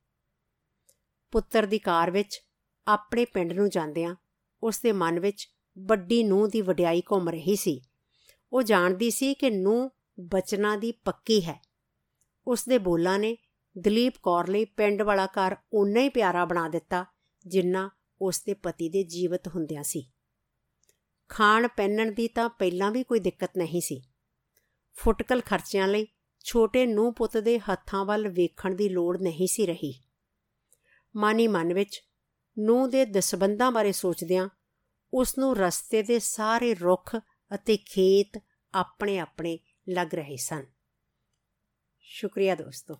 ਪੁੱਤਰ 1.31 1.65
ਦੀ 1.65 1.79
ਕਾਰ 1.79 2.11
ਵਿੱਚ 2.11 2.41
ਆਪਣੇ 2.87 3.25
ਪਿੰਡ 3.25 3.53
ਨੂੰ 3.53 3.69
ਜਾਂਦਿਆਂ 3.69 4.15
ਉਸ 4.63 4.79
ਦੇ 4.79 4.91
ਮਨ 4.91 5.19
ਵਿੱਚ 5.19 5.49
ਵੱਡੀ 5.79 6.23
ਨੂੰਹ 6.23 6.47
ਦੀ 6.47 6.61
ਵਡਿਆਈ 6.61 7.01
ਘੁੰਮ 7.01 7.29
ਰਹੀ 7.29 7.55
ਸੀ। 7.55 7.81
ਉਹ 8.53 8.63
ਜਾਣਦੀ 8.63 9.11
ਸੀ 9.11 9.33
ਕਿ 9.33 9.49
ਨੂੰਹ 9.49 9.89
ਬਚਨਾ 10.19 10.75
ਦੀ 10.75 10.91
ਪੱਕੀ 10.91 11.41
ਹੈ। 11.41 11.61
ਉਸ 12.47 12.65
ਦੇ 12.65 12.77
ਬੋਲਾਂ 12.77 13.19
ਨੇ 13.19 13.37
ਦਲੀਪ 13.77 14.13
ਕੌਰ 14.23 14.47
ਲਈ 14.47 14.65
ਪਿੰਡ 14.65 15.01
ਵਾਲਾ 15.01 15.25
ਘਰ 15.25 15.55
ਉਨਾ 15.73 15.99
ਹੀ 15.99 16.09
ਪਿਆਰਾ 16.09 16.45
ਬਣਾ 16.45 16.69
ਦਿੱਤਾ 16.69 17.05
ਜਿੰਨਾ 17.47 17.89
ਉਸ 18.21 18.43
ਦੇ 18.43 18.53
ਪਤੀ 18.53 18.89
ਦੇ 18.89 19.03
ਜੀਵਤ 19.03 19.47
ਹੁੰਦਿਆਂ 19.47 19.83
ਸੀ। 19.83 20.11
ਖਾਣ 21.29 21.67
ਪਹਿਨਣ 21.67 22.11
ਦੀ 22.11 22.27
ਤਾਂ 22.27 22.49
ਪਹਿਲਾਂ 22.49 22.91
ਵੀ 22.91 23.03
ਕੋਈ 23.03 23.19
ਦਿੱਕਤ 23.19 23.51
ਨਹੀਂ 23.57 23.81
ਸੀ। 23.81 24.01
ਫੁੱਟਕਲ 24.93 25.41
ਖਰਚਿਆਂ 25.41 25.87
ਲਈ 25.87 26.07
ਛੋਟੇ 26.43 26.85
ਨੂੰ 26.85 27.13
ਪੁੱਤ 27.13 27.37
ਦੇ 27.37 27.59
ਹੱਥਾਂ 27.59 28.05
ਵੱਲ 28.05 28.27
ਵੇਖਣ 28.27 28.75
ਦੀ 28.75 28.89
ਲੋੜ 28.89 29.21
ਨਹੀਂ 29.21 29.47
ਸੀ 29.47 29.65
ਰਹੀ। 29.65 30.03
ਮਾਨੀ 31.15 31.47
ਮਨ 31.47 31.73
ਵਿੱਚ 31.73 32.01
ਨੂੰ 32.59 32.89
ਦੇ 32.89 33.05
ਦਸਬੰਦਾਂ 33.05 33.71
ਬਾਰੇ 33.71 33.91
ਸੋਚਦਿਆਂ 33.91 34.49
ਉਸ 35.13 35.37
ਨੂੰ 35.37 35.57
ਰਸਤੇ 35.57 36.03
ਦੇ 36.03 36.19
ਸਾਰੇ 36.19 36.73
ਰੁੱਖ 36.73 37.15
ਅਤੇ 37.55 37.77
ਖੇਤ 37.77 38.41
ਆਪਣੇ 38.73 39.19
ਆਪਣੇ 39.19 39.59
ਲੱਗ 39.89 40.15
ਰਹੇ 40.15 40.37
ਸਨ। 40.37 40.65
ਸ਼ੁਕਰੀਆ 41.99 42.55
ਦੋਸਤੋ। 42.55 42.99